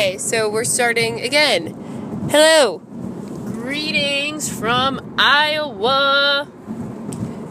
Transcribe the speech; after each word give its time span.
Okay, 0.00 0.16
so 0.16 0.48
we're 0.48 0.64
starting 0.64 1.20
again. 1.20 1.74
Hello. 2.30 2.78
Greetings 2.78 4.48
from 4.50 5.14
Iowa. 5.18 6.48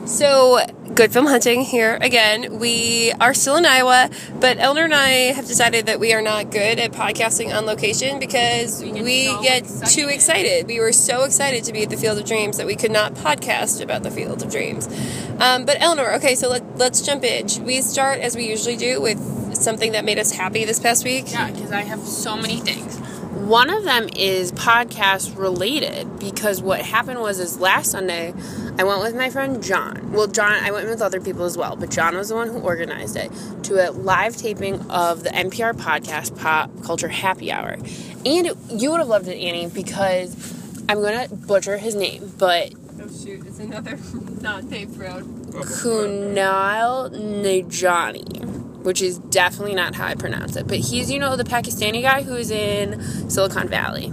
So, 0.08 0.60
good 0.96 1.14
film 1.14 1.28
hunting 1.28 1.62
here 1.62 2.00
again. 2.02 2.58
We 2.58 3.14
are 3.22 3.36
still 3.36 3.56
in 3.58 3.68
Iowa, 3.68 4.10
but 4.40 4.58
Eleanor 4.58 4.86
and 4.86 4.96
I 4.96 5.10
have 5.32 5.46
decided 5.46 5.86
that 5.86 6.00
we 6.00 6.12
are 6.12 6.24
not 6.24 6.50
good 6.50 6.80
at 6.80 6.92
podcasting 6.92 7.56
on 7.56 7.68
location 7.68 8.18
because 8.18 8.82
We 8.82 8.94
we 8.94 9.26
get 9.44 9.44
get, 9.44 9.68
so 9.68 9.86
too 9.86 10.10
excited. 10.10 10.48
excited. 10.48 10.68
We 10.68 10.80
were 10.80 10.92
so 10.92 11.26
excited 11.26 11.66
to 11.66 11.72
be 11.72 11.84
at 11.84 11.92
the 11.92 11.98
Field 11.98 12.18
of 12.18 12.26
Dreams 12.26 12.58
that 12.58 12.66
we 12.66 12.76
could 12.76 12.92
not 12.92 13.14
podcast 13.14 13.80
about 13.80 14.02
the 14.02 14.10
Field 14.10 14.42
of 14.42 14.50
Dreams. 14.50 14.88
Um, 15.40 15.66
but 15.66 15.78
Eleanor, 15.80 16.14
okay, 16.16 16.34
so 16.34 16.50
let, 16.50 16.80
let's 16.80 17.02
jump 17.02 17.24
in. 17.24 17.46
We 17.64 17.84
start 17.84 18.22
as 18.22 18.36
we 18.36 18.50
usually 18.50 18.76
do 18.76 19.00
with 19.00 19.20
something 19.60 19.92
that 19.94 20.06
made 20.06 20.20
us 20.20 20.32
happy 20.32 20.66
this 20.66 20.80
past 20.80 21.04
week. 21.04 21.32
Yeah, 21.32 21.52
because 21.52 21.72
I 21.72 21.82
have 21.82 22.00
so 22.02 22.36
many 22.36 22.58
things. 22.58 22.98
One 23.30 23.70
of 23.70 23.84
them 23.84 24.10
is 24.16 24.52
podcast 24.52 25.38
related 25.38 26.20
because 26.20 26.62
what 26.62 26.82
happened 26.82 27.20
was 27.20 27.40
is 27.40 27.60
last 27.60 27.92
Sunday 27.92 28.34
I 28.78 28.84
went 28.84 29.02
with 29.02 29.16
my 29.16 29.30
friend 29.30 29.64
John. 29.64 30.12
Well, 30.12 30.28
John, 30.28 30.54
I 30.54 30.72
went 30.72 30.88
with 30.88 31.02
other 31.02 31.22
people 31.22 31.46
as 31.46 31.58
well, 31.58 31.76
but 31.76 31.90
John 31.90 32.16
was 32.16 32.30
the 32.30 32.36
one 32.36 32.50
who 32.50 32.60
organized 32.60 33.16
it 33.18 33.32
to 33.64 33.88
a 33.88 33.92
live 33.92 34.36
taping 34.36 34.80
of 34.90 35.24
the 35.24 35.30
NPR 35.30 35.74
podcast 35.74 36.40
Pop 36.40 36.70
Culture 36.84 37.08
Happy 37.08 37.52
Hour. 37.52 37.74
And 38.26 38.48
it, 38.48 38.58
you 38.70 38.92
would 38.92 39.00
have 39.00 39.08
loved 39.08 39.28
it, 39.28 39.38
Annie, 39.38 39.68
because 39.68 40.36
I'm 40.90 41.02
going 41.02 41.28
to 41.28 41.36
butcher 41.36 41.78
his 41.78 41.96
name, 41.96 42.32
but 42.38 42.74
Oh 43.02 43.08
shoot, 43.08 43.46
it's 43.46 43.60
another 43.60 43.98
not 44.42 44.70
paved 44.70 44.98
road. 44.98 45.24
Kunal 45.54 47.10
Najani, 47.12 48.59
which 48.90 49.04
is 49.04 49.20
definitely 49.20 49.76
not 49.76 49.94
how 49.94 50.08
I 50.08 50.16
pronounce 50.16 50.56
it. 50.56 50.68
But 50.68 50.80
he's, 50.80 51.12
you 51.12 51.20
know, 51.20 51.36
the 51.36 51.44
Pakistani 51.44 52.02
guy 52.02 52.24
who's 52.24 52.50
in 52.50 53.00
Silicon 53.30 53.68
Valley. 53.68 54.12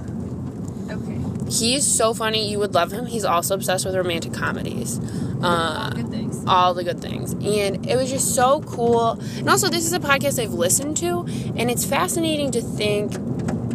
Okay. 0.90 1.50
He's 1.50 1.82
so 1.86 2.12
funny. 2.12 2.46
You 2.50 2.58
would 2.58 2.74
love 2.74 2.92
him. 2.92 3.06
He's 3.06 3.24
also 3.24 3.54
obsessed 3.54 3.86
with 3.86 3.94
romantic 3.96 4.34
comedies. 4.34 5.00
Uh, 5.42 5.88
Good 5.94 6.10
things. 6.10 6.44
all 6.46 6.74
the 6.74 6.84
good 6.84 7.00
things. 7.00 7.32
And 7.32 7.88
it 7.88 7.96
was 7.96 8.10
just 8.10 8.34
so 8.34 8.60
cool. 8.60 9.12
And 9.38 9.48
also, 9.48 9.70
this 9.70 9.86
is 9.86 9.94
a 9.94 9.98
podcast 9.98 10.38
I've 10.42 10.52
listened 10.52 10.98
to, 10.98 11.20
and 11.56 11.70
it's 11.70 11.86
fascinating 11.86 12.50
to 12.50 12.60
think. 12.60 13.14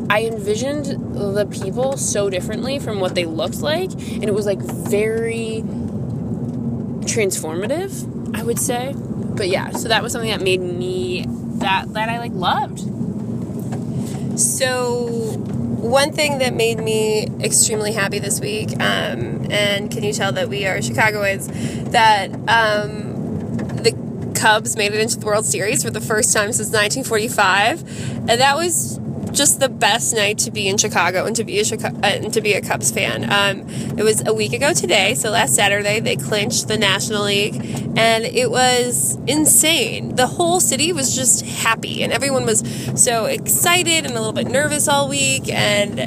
I 0.08 0.26
envisioned 0.26 0.86
the 1.16 1.48
people 1.48 1.98
so 1.98 2.30
differently 2.30 2.78
from 2.78 3.00
what 3.00 3.16
they 3.16 3.26
looked 3.26 3.62
like, 3.62 3.92
and 3.92 4.26
it 4.26 4.36
was 4.36 4.46
like 4.46 4.60
very 4.60 5.64
transformative, 7.08 8.36
I 8.36 8.44
would 8.44 8.60
say. 8.60 8.94
But 9.42 9.50
yeah, 9.50 9.72
so 9.72 9.88
that 9.88 10.04
was 10.04 10.12
something 10.12 10.30
that 10.30 10.44
made 10.44 10.62
me 10.62 11.26
that 11.56 11.92
that 11.94 12.10
I 12.10 12.20
like 12.20 12.32
loved. 12.32 12.80
So, 14.40 15.08
one 15.08 16.14
thing 16.14 16.38
that 16.38 16.54
made 16.54 16.78
me 16.78 17.26
extremely 17.44 17.92
happy 17.92 18.20
this 18.20 18.40
week, 18.40 18.74
um, 18.74 19.48
and 19.50 19.90
can 19.90 20.04
you 20.04 20.14
tell 20.14 20.32
that 20.34 20.48
we 20.48 20.68
are 20.68 20.80
Chicagoans, 20.80 21.48
that 21.90 22.32
um, 22.48 23.58
the 23.78 23.98
Cubs 24.36 24.78
made 24.78 24.94
it 24.94 25.00
into 25.00 25.18
the 25.18 25.26
World 25.26 25.48
Series 25.48 25.84
for 25.84 25.90
the 25.90 26.02
first 26.02 26.32
time 26.34 26.54
since 26.54 26.70
1945, 26.70 28.30
and 28.30 28.40
that 28.40 28.56
was 28.56 29.00
just 29.34 29.60
the 29.60 29.70
best 29.70 30.14
night 30.14 30.38
to 30.40 30.52
be 30.52 30.68
in 30.68 30.78
Chicago 30.78 31.26
and 31.26 31.36
to 31.36 31.44
be 31.44 31.60
a 31.60 31.64
Chica- 31.64 31.94
uh, 32.04 32.08
and 32.08 32.34
to 32.34 32.42
be 32.42 32.54
a 32.54 32.62
Cubs 32.62 32.92
fan. 32.92 33.24
Um, 33.24 33.68
it 33.98 34.04
was 34.04 34.26
a 34.26 34.34
week 34.34 34.54
ago 34.54 34.74
today, 34.74 35.14
so 35.16 35.30
last 35.30 35.56
Saturday 35.56 36.00
they 36.00 36.16
clinched 36.16 36.68
the 36.68 36.78
National 36.78 37.24
League, 37.24 37.56
and 37.98 38.24
it 38.26 38.50
was 38.52 39.18
insane. 39.28 40.16
The 40.16 40.28
whole 40.28 40.60
city 40.60 40.94
was 40.94 41.16
just 41.16 41.46
happy, 41.46 42.04
and 42.04 42.12
everyone 42.14 42.46
was 42.46 42.64
so 42.96 43.26
excited 43.26 44.06
and 44.06 44.16
a 44.16 44.20
little 44.20 44.34
bit 44.34 44.48
nervous 44.48 44.88
all 44.88 45.08
week. 45.10 45.50
And 45.50 46.00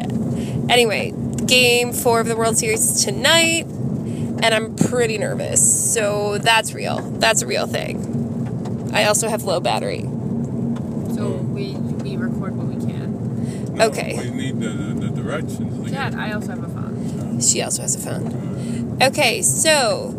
anyway, 0.70 1.12
Game 1.46 1.92
Four 1.92 2.20
of 2.20 2.26
the 2.26 2.36
World 2.36 2.56
Series 2.56 3.04
tonight, 3.04 3.66
and 3.66 4.46
I'm 4.46 4.74
pretty 4.76 5.18
nervous. 5.18 5.94
So 5.94 6.38
that's 6.38 6.72
real. 6.74 6.98
That's 7.18 7.42
a 7.42 7.46
real 7.46 7.66
thing. 7.66 8.90
I 8.94 9.04
also 9.04 9.28
have 9.28 9.42
low 9.44 9.60
battery. 9.60 10.02
So 11.14 11.28
we 11.52 11.72
we 11.74 12.16
record 12.16 12.56
what 12.56 12.66
we 12.66 12.76
can. 12.76 13.63
No, 13.74 13.86
Okay. 13.86 14.18
We 14.18 14.30
need 14.30 14.60
the, 14.60 14.68
the, 14.68 15.06
the 15.08 15.22
directions. 15.22 15.84
to 15.84 15.90
Dad, 15.90 16.12
get- 16.12 16.20
I 16.20 16.32
also 16.32 16.48
have 16.50 16.62
a 16.64 16.68
phone. 16.68 17.40
She 17.40 17.62
also 17.62 17.82
has 17.82 17.94
a 17.96 17.98
phone. 17.98 18.98
Okay, 19.02 19.42
so 19.42 20.12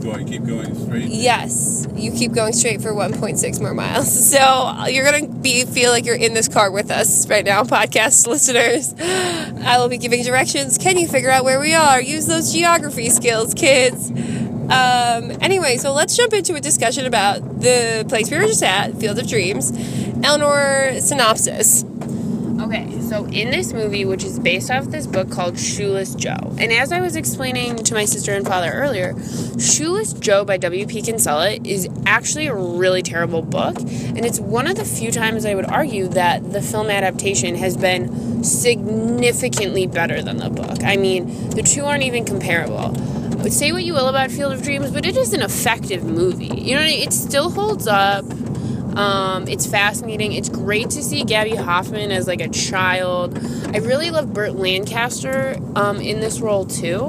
Do 0.00 0.10
I 0.12 0.24
keep 0.24 0.44
going 0.44 0.74
straight? 0.74 1.06
yes, 1.08 1.86
you 1.94 2.10
keep 2.10 2.32
going 2.32 2.52
straight 2.52 2.82
for 2.82 2.92
1.6 2.92 3.60
more 3.60 3.74
miles. 3.74 4.08
So 4.30 4.86
you're 4.88 5.04
gonna 5.10 5.28
be 5.28 5.64
feel 5.64 5.90
like 5.92 6.06
you're 6.06 6.16
in 6.16 6.34
this 6.34 6.48
car 6.48 6.70
with 6.72 6.90
us 6.90 7.28
right 7.28 7.44
now, 7.44 7.62
podcast 7.62 8.26
listeners. 8.26 8.94
I 8.98 9.78
will 9.78 9.88
be 9.88 9.98
giving 9.98 10.24
directions. 10.24 10.76
Can 10.78 10.98
you 10.98 11.06
figure 11.06 11.30
out 11.30 11.44
where 11.44 11.60
we 11.60 11.74
are? 11.74 12.00
Use 12.02 12.26
those 12.26 12.52
geography 12.52 13.10
skills, 13.10 13.54
kids. 13.54 14.10
Um, 14.10 15.32
anyway, 15.40 15.76
so 15.78 15.92
let's 15.92 16.16
jump 16.16 16.32
into 16.32 16.54
a 16.54 16.60
discussion 16.60 17.06
about 17.06 17.40
the 17.60 18.04
place 18.08 18.30
we 18.30 18.36
were 18.38 18.46
just 18.46 18.62
at, 18.62 18.94
Field 18.98 19.18
of 19.18 19.26
Dreams. 19.28 19.72
Eleanor, 20.24 21.00
synopsis. 21.00 21.84
So 23.10 23.24
in 23.24 23.50
this 23.50 23.72
movie, 23.72 24.04
which 24.04 24.22
is 24.22 24.38
based 24.38 24.70
off 24.70 24.84
this 24.84 25.04
book 25.04 25.32
called 25.32 25.58
Shoeless 25.58 26.14
Joe, 26.14 26.54
and 26.60 26.72
as 26.72 26.92
I 26.92 27.00
was 27.00 27.16
explaining 27.16 27.74
to 27.78 27.92
my 27.92 28.04
sister 28.04 28.32
and 28.34 28.46
father 28.46 28.70
earlier, 28.70 29.16
Shoeless 29.58 30.12
Joe 30.12 30.44
by 30.44 30.58
W.P. 30.58 31.02
Kinsella 31.02 31.56
is 31.64 31.88
actually 32.06 32.46
a 32.46 32.54
really 32.54 33.02
terrible 33.02 33.42
book, 33.42 33.80
and 33.80 34.24
it's 34.24 34.38
one 34.38 34.68
of 34.68 34.76
the 34.76 34.84
few 34.84 35.10
times 35.10 35.44
I 35.44 35.56
would 35.56 35.64
argue 35.64 36.06
that 36.06 36.52
the 36.52 36.62
film 36.62 36.88
adaptation 36.88 37.56
has 37.56 37.76
been 37.76 38.44
significantly 38.44 39.88
better 39.88 40.22
than 40.22 40.36
the 40.36 40.48
book. 40.48 40.84
I 40.84 40.96
mean, 40.96 41.50
the 41.50 41.64
two 41.64 41.86
aren't 41.86 42.04
even 42.04 42.24
comparable. 42.24 42.94
Say 43.50 43.72
what 43.72 43.82
you 43.82 43.92
will 43.92 44.06
about 44.06 44.30
Field 44.30 44.52
of 44.52 44.62
Dreams, 44.62 44.92
but 44.92 45.04
it 45.04 45.16
is 45.16 45.32
an 45.32 45.42
effective 45.42 46.04
movie. 46.04 46.46
You 46.46 46.76
know, 46.76 46.82
it 46.82 47.12
still 47.12 47.50
holds 47.50 47.88
up. 47.88 48.24
Um, 48.96 49.46
it's 49.48 49.66
fascinating. 49.66 50.32
It's 50.32 50.48
great 50.48 50.90
to 50.90 51.02
see 51.02 51.24
Gaby 51.24 51.56
Hoffmann 51.56 52.10
as 52.10 52.26
like 52.26 52.40
a 52.40 52.48
child. 52.48 53.38
I 53.74 53.78
really 53.78 54.10
love 54.10 54.32
Burt 54.32 54.54
Lancaster 54.54 55.56
um, 55.76 56.00
in 56.00 56.20
this 56.20 56.40
role 56.40 56.64
too. 56.66 57.04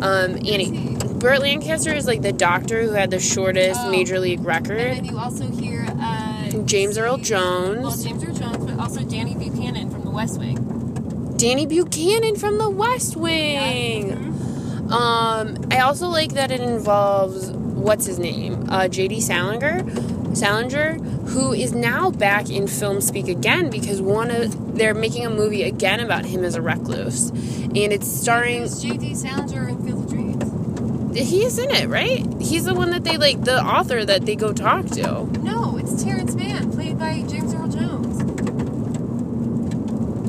Um, 0.00 0.36
Annie, 0.46 0.96
Burt 1.18 1.40
Lancaster 1.40 1.92
is 1.92 2.06
like 2.06 2.22
the 2.22 2.32
doctor 2.32 2.82
who 2.82 2.90
had 2.92 3.10
the 3.10 3.18
shortest 3.20 3.80
Oh. 3.82 3.90
major 3.90 4.20
league 4.20 4.44
record. 4.44 4.78
And 4.78 4.98
then 4.98 5.04
you 5.06 5.18
also 5.18 5.46
hear 5.50 5.86
uh, 6.00 6.50
James 6.64 6.98
Earl 6.98 7.16
Jones, 7.18 8.04
James 8.04 8.22
Earl 8.22 8.34
Jones, 8.34 8.64
but 8.66 8.78
also 8.78 9.02
Danny 9.02 9.34
Buchanan 9.34 9.90
from 9.90 10.04
The 10.04 10.10
West 10.10 10.38
Wing. 10.38 11.34
Danny 11.38 11.66
Buchanan 11.66 12.36
from 12.36 12.58
The 12.58 12.68
West 12.70 13.16
Wing. 13.16 14.08
Yeah. 14.08 14.32
Um, 14.88 15.56
I 15.70 15.80
also 15.80 16.08
like 16.08 16.32
that 16.34 16.50
it 16.52 16.60
involves 16.60 17.50
what's 17.50 18.06
his 18.06 18.18
name, 18.18 18.66
uh, 18.70 18.88
J.D. 18.88 19.20
Salinger, 19.20 19.82
Salinger, 20.36 20.94
who 21.28 21.52
is 21.52 21.72
now 21.72 22.10
back 22.10 22.50
in 22.50 22.68
film 22.68 23.00
speak 23.00 23.26
again 23.28 23.70
because 23.70 24.02
one 24.02 24.30
of 24.30 24.76
they're 24.76 24.94
making 24.94 25.24
a 25.24 25.30
movie 25.30 25.62
again 25.62 26.00
about 26.00 26.26
him 26.26 26.44
as 26.44 26.54
a 26.54 26.62
recluse, 26.62 27.30
and 27.30 27.76
it's 27.76 28.06
starring. 28.06 28.68
J.D. 28.68 29.14
Salinger 29.14 29.68
in 29.68 29.84
Field 29.84 30.04
of 30.04 30.10
Dreams? 30.10 31.16
He's 31.18 31.58
in 31.58 31.70
it, 31.70 31.88
right? 31.88 32.26
He's 32.40 32.64
the 32.66 32.74
one 32.74 32.90
that 32.90 33.02
they 33.04 33.16
like, 33.16 33.42
the 33.44 33.62
author 33.62 34.04
that 34.04 34.26
they 34.26 34.36
go 34.36 34.52
talk 34.52 34.84
to. 34.88 35.24
No, 35.40 35.78
it's 35.78 36.04
Terence 36.04 36.34
Mann, 36.34 36.70
played 36.70 36.98
by 36.98 37.22
James 37.22 37.54
Earl 37.54 37.68
Jones. 37.68 38.22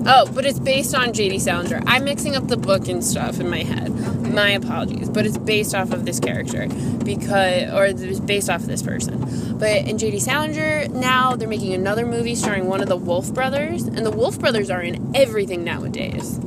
Oh, 0.10 0.32
but 0.34 0.46
it's 0.46 0.60
based 0.60 0.96
on 0.96 1.12
J.D. 1.12 1.40
Salinger. 1.40 1.82
I'm 1.86 2.06
mixing 2.06 2.36
up 2.36 2.48
the 2.48 2.56
book 2.56 2.88
and 2.88 3.04
stuff 3.04 3.40
in 3.42 3.50
my 3.50 3.64
head. 3.64 3.94
My 4.34 4.52
apologies, 4.52 5.10
but 5.10 5.26
it's 5.26 5.38
based 5.38 5.76
off 5.76 5.92
of 5.92 6.06
this 6.06 6.20
character 6.20 6.68
because, 7.04 7.74
or 7.74 7.86
it's 7.86 8.20
based 8.22 8.50
off 8.50 8.62
of 8.62 8.68
this 8.68 8.82
person. 8.82 9.58
But 9.58 9.88
in 9.88 9.98
J.D. 9.98 10.20
Salinger, 10.20 10.88
now 10.90 11.36
they're 11.36 11.48
making 11.48 11.74
another 11.74 12.06
movie 12.06 12.36
starring 12.36 12.68
one 12.68 12.82
of 12.82 12.88
the 12.88 12.96
Wolff 12.96 13.34
brothers, 13.34 13.84
and 13.84 14.06
the 14.06 14.12
Wolff 14.12 14.40
brothers 14.40 14.70
are 14.70 14.82
in 14.82 15.12
everything 15.16 15.64
nowadays. 15.64 16.40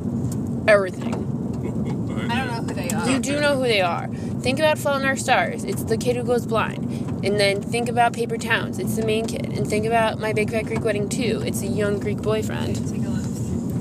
Everything. 0.67 1.15
I 2.31 2.37
don't 2.37 2.47
know 2.47 2.62
who 2.62 2.75
they 2.75 2.91
are. 2.91 3.11
You 3.11 3.19
do 3.19 3.41
know 3.41 3.57
who 3.57 3.62
they 3.62 3.81
are. 3.81 4.09
Think 4.41 4.59
about 4.59 4.79
Fault 4.79 5.03
in 5.03 5.07
Our 5.07 5.17
Stars. 5.17 5.65
It's 5.65 5.85
the 5.85 5.99
kid 5.99 6.17
who 6.17 6.23
goes 6.23 6.47
blind. 6.47 6.85
And 7.23 7.39
then 7.39 7.61
think 7.61 7.89
about 7.89 8.15
Paper 8.15 8.39
Towns. 8.39 8.79
It's 8.79 8.97
the 8.97 9.05
main 9.05 9.27
kid. 9.27 9.47
And 9.47 9.69
think 9.69 9.85
about 9.85 10.19
My 10.19 10.33
Big 10.33 10.51
Fat 10.51 10.62
Greek 10.62 10.83
Wedding 10.83 11.09
2. 11.09 11.43
It's 11.45 11.61
the 11.61 11.67
young 11.67 11.99
Greek 11.99 12.23
boyfriend. 12.23 13.00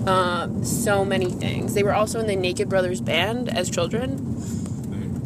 Take 0.10 0.18
a 0.18 0.52
look. 0.52 0.58
Um, 0.60 0.66
so 0.66 1.06
many 1.06 1.32
things. 1.32 1.74
They 1.74 1.84
were 1.84 1.94
also 1.94 2.20
in 2.20 2.28
the 2.28 2.36
Naked 2.36 2.70
Brothers 2.70 3.02
band 3.02 3.50
as 3.50 3.70
children. 3.70 4.14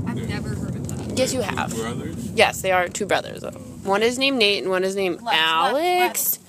I've 0.07 0.27
never 0.29 0.49
heard 0.49 0.75
of 0.75 1.07
that. 1.07 1.17
Yes, 1.17 1.33
you 1.33 1.41
have. 1.41 1.73
Brothers? 1.75 2.31
Yes, 2.31 2.61
they 2.61 2.71
are 2.71 2.87
two 2.87 3.05
brothers. 3.05 3.43
One 3.83 4.01
is 4.03 4.17
named 4.17 4.37
Nate 4.39 4.61
and 4.63 4.71
one 4.71 4.83
is 4.83 4.95
named 4.95 5.21
Left, 5.21 5.37
Alex. 5.37 6.39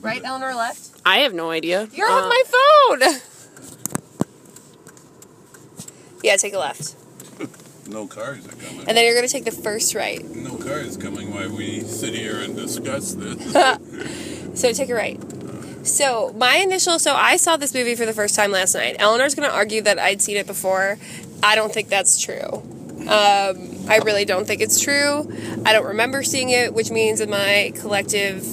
Right, 0.00 0.22
Eleanor 0.24 0.54
left? 0.54 1.00
I 1.04 1.18
have 1.18 1.34
no 1.34 1.50
idea. 1.50 1.88
You're 1.92 2.08
Uh, 2.08 2.22
on 2.22 2.28
my 2.28 2.42
phone! 2.46 3.20
Yeah, 6.22 6.36
take 6.36 6.52
a 6.52 6.58
left. 6.58 6.96
No 7.88 8.06
cars 8.06 8.46
are 8.46 8.50
coming. 8.52 8.86
And 8.86 8.96
then 8.96 9.04
you're 9.04 9.14
going 9.16 9.26
to 9.26 9.32
take 9.32 9.44
the 9.46 9.50
first 9.50 9.96
right. 9.96 10.22
No 10.24 10.56
cars 10.58 10.96
coming 10.96 11.34
while 11.34 11.50
we 11.50 11.80
sit 11.80 12.14
here 12.14 12.36
and 12.40 12.54
discuss 12.54 13.14
this. 13.14 13.52
So 14.54 14.72
take 14.72 14.90
a 14.90 14.94
right. 14.94 15.18
So 15.90 16.32
my 16.36 16.56
initial, 16.56 16.98
so 16.98 17.14
I 17.14 17.36
saw 17.36 17.56
this 17.56 17.74
movie 17.74 17.94
for 17.94 18.06
the 18.06 18.12
first 18.12 18.34
time 18.34 18.52
last 18.52 18.74
night. 18.74 18.96
Eleanor's 18.98 19.34
going 19.34 19.48
to 19.48 19.54
argue 19.54 19.82
that 19.82 19.98
I'd 19.98 20.22
seen 20.22 20.36
it 20.36 20.46
before. 20.46 20.98
I 21.42 21.56
don't 21.56 21.72
think 21.72 21.88
that's 21.88 22.20
true. 22.20 22.62
Um, 23.00 23.88
I 23.88 24.00
really 24.04 24.24
don't 24.24 24.46
think 24.46 24.60
it's 24.60 24.80
true. 24.80 25.30
I 25.64 25.72
don't 25.72 25.86
remember 25.86 26.22
seeing 26.22 26.50
it, 26.50 26.74
which 26.74 26.90
means 26.90 27.20
in 27.20 27.28
my 27.30 27.72
collective 27.76 28.46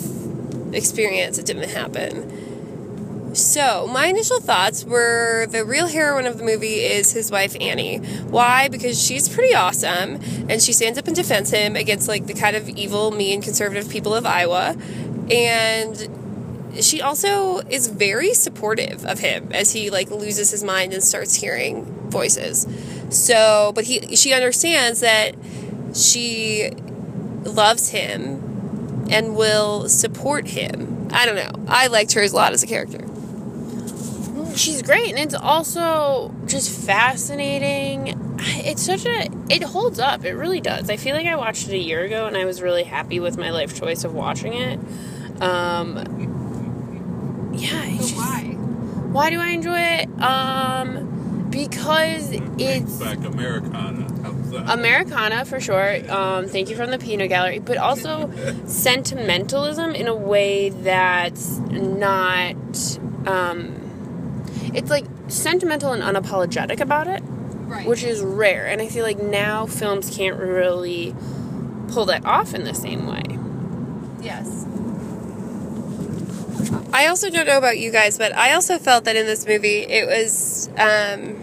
experience, 0.73 1.37
it 1.37 1.45
didn't 1.45 1.69
happen. 1.69 3.35
So, 3.35 3.85
my 3.85 4.07
initial 4.07 4.39
thoughts 4.39 4.83
were 4.83 5.45
the 5.47 5.63
real 5.63 5.87
heroine 5.87 6.25
of 6.25 6.39
the 6.39 6.43
movie 6.43 6.79
is 6.79 7.11
his 7.11 7.29
wife 7.29 7.55
Annie. 7.61 7.97
Why? 7.97 8.67
Because 8.67 9.01
she's 9.01 9.29
pretty 9.29 9.53
awesome 9.53 10.19
and 10.49 10.59
she 10.59 10.73
stands 10.73 10.97
up 10.97 11.05
and 11.05 11.15
defends 11.15 11.51
him 11.51 11.75
against 11.75 12.07
like 12.07 12.25
the 12.25 12.33
kind 12.33 12.55
of 12.55 12.67
evil, 12.69 13.11
mean, 13.11 13.43
conservative 13.43 13.89
people 13.89 14.15
of 14.15 14.25
Iowa. 14.25 14.75
And 15.29 16.16
she 16.81 17.01
also 17.01 17.59
is 17.69 17.87
very 17.87 18.33
supportive 18.33 19.05
of 19.05 19.19
him 19.19 19.51
as 19.51 19.73
he 19.73 19.89
like 19.89 20.09
loses 20.09 20.51
his 20.51 20.63
mind 20.63 20.93
and 20.93 21.03
starts 21.03 21.35
hearing 21.35 21.85
voices. 22.09 22.67
So, 23.09 23.71
but 23.75 23.85
he 23.85 24.15
she 24.15 24.33
understands 24.33 24.99
that 25.01 25.35
she 25.93 26.71
loves 27.43 27.89
him 27.89 29.05
and 29.09 29.35
will 29.35 29.89
support 29.89 30.47
him. 30.47 31.07
I 31.11 31.25
don't 31.25 31.35
know. 31.35 31.65
I 31.67 31.87
liked 31.87 32.13
her 32.13 32.21
a 32.21 32.27
lot 32.29 32.53
as 32.53 32.63
a 32.63 32.67
character. 32.67 32.99
She's 34.55 34.81
great, 34.81 35.09
and 35.09 35.19
it's 35.19 35.35
also 35.35 36.33
just 36.47 36.85
fascinating. 36.85 38.23
It's 38.39 38.83
such 38.83 39.05
a. 39.05 39.27
It 39.49 39.63
holds 39.63 39.99
up. 39.99 40.25
It 40.25 40.33
really 40.33 40.61
does. 40.61 40.89
I 40.89 40.97
feel 40.97 41.15
like 41.15 41.27
I 41.27 41.35
watched 41.35 41.67
it 41.67 41.73
a 41.73 41.77
year 41.77 42.03
ago, 42.03 42.25
and 42.25 42.35
I 42.35 42.45
was 42.45 42.61
really 42.61 42.83
happy 42.83 43.19
with 43.19 43.37
my 43.37 43.51
life 43.51 43.79
choice 43.79 44.03
of 44.03 44.13
watching 44.13 44.53
it. 44.53 44.79
Um, 45.41 46.16
yeah. 47.57 47.97
Just, 47.97 48.15
why? 48.15 48.41
why 49.11 49.29
do 49.29 49.39
I 49.39 49.49
enjoy 49.49 49.79
it? 49.79 50.21
Um, 50.21 51.47
because 51.49 52.29
it's 52.57 52.93
Back 52.99 53.17
Americana. 53.19 54.05
Americana 54.67 55.45
for 55.45 55.59
sure. 55.59 56.11
Um, 56.11 56.47
thank 56.47 56.69
you 56.69 56.75
from 56.75 56.91
the 56.91 56.97
Peanut 56.97 57.29
Gallery, 57.29 57.59
but 57.59 57.77
also 57.77 58.31
sentimentalism 58.65 59.91
in 59.95 60.07
a 60.07 60.15
way 60.15 60.69
that's 60.69 61.57
not. 61.59 62.55
Um, 63.25 63.83
it's 64.73 64.89
like 64.89 65.05
sentimental 65.27 65.93
and 65.93 66.03
unapologetic 66.03 66.79
about 66.79 67.07
it, 67.07 67.21
Right. 67.25 67.87
which 67.87 68.03
is 68.03 68.21
rare. 68.21 68.65
And 68.67 68.81
I 68.81 68.87
feel 68.87 69.03
like 69.03 69.21
now 69.21 69.65
films 69.65 70.15
can't 70.15 70.37
really 70.39 71.15
pull 71.89 72.05
that 72.05 72.25
off 72.25 72.53
in 72.53 72.63
the 72.63 72.73
same 72.73 73.07
way. 73.07 73.23
Yes. 74.23 74.65
I 76.97 77.05
also 77.05 77.29
don't 77.29 77.45
know 77.45 77.59
about 77.59 77.77
you 77.77 77.91
guys, 77.91 78.17
but 78.17 78.35
I 78.35 78.53
also 78.53 78.79
felt 78.79 79.03
that 79.03 79.15
in 79.15 79.27
this 79.27 79.45
movie 79.45 79.83
it 79.83 80.07
was 80.07 80.67
um, 80.79 81.37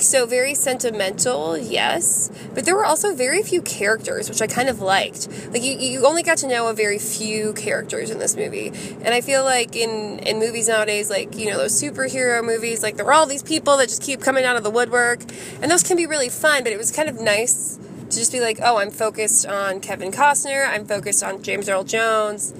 so 0.00 0.26
very 0.26 0.56
sentimental, 0.56 1.56
yes, 1.56 2.28
but 2.52 2.64
there 2.64 2.74
were 2.74 2.84
also 2.84 3.14
very 3.14 3.44
few 3.44 3.62
characters, 3.62 4.28
which 4.28 4.42
I 4.42 4.48
kind 4.48 4.68
of 4.68 4.80
liked. 4.80 5.28
Like 5.52 5.62
you, 5.62 5.78
you 5.78 6.04
only 6.04 6.24
got 6.24 6.38
to 6.38 6.48
know 6.48 6.66
a 6.66 6.74
very 6.74 6.98
few 6.98 7.52
characters 7.52 8.10
in 8.10 8.18
this 8.18 8.34
movie, 8.34 8.72
and 9.04 9.14
I 9.14 9.20
feel 9.20 9.44
like 9.44 9.76
in 9.76 10.18
in 10.18 10.40
movies 10.40 10.66
nowadays, 10.66 11.08
like 11.08 11.36
you 11.36 11.48
know 11.48 11.56
those 11.56 11.80
superhero 11.80 12.44
movies, 12.44 12.82
like 12.82 12.96
there 12.96 13.06
are 13.06 13.12
all 13.12 13.26
these 13.26 13.44
people 13.44 13.76
that 13.76 13.88
just 13.88 14.02
keep 14.02 14.20
coming 14.20 14.44
out 14.44 14.56
of 14.56 14.64
the 14.64 14.70
woodwork, 14.70 15.20
and 15.60 15.70
those 15.70 15.84
can 15.84 15.96
be 15.96 16.06
really 16.06 16.28
fun. 16.28 16.64
But 16.64 16.72
it 16.72 16.76
was 16.76 16.90
kind 16.90 17.08
of 17.08 17.20
nice 17.20 17.78
to 18.10 18.16
just 18.18 18.32
be 18.32 18.40
like, 18.40 18.58
oh, 18.60 18.78
I'm 18.78 18.90
focused 18.90 19.46
on 19.46 19.78
Kevin 19.78 20.10
Costner, 20.10 20.68
I'm 20.68 20.86
focused 20.86 21.22
on 21.22 21.40
James 21.44 21.68
Earl 21.68 21.84
Jones, 21.84 22.52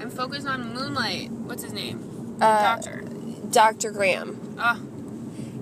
I'm 0.00 0.10
focused 0.10 0.46
on 0.46 0.72
Moonlight. 0.74 1.30
What's 1.30 1.62
his 1.62 1.72
name? 1.72 2.36
Uh, 2.40 2.62
Doctor. 2.62 3.02
Dr. 3.50 3.90
Graham. 3.90 4.56
Oh, 4.58 4.80